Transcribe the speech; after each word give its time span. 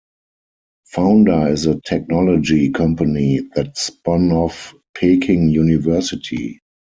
Founder 0.87 1.49
is 1.49 1.67
a 1.67 1.79
technology 1.79 2.71
company 2.71 3.41
that 3.53 3.77
spun 3.77 4.31
off 4.31 4.73
Peking 4.95 5.49
University. 5.49 6.59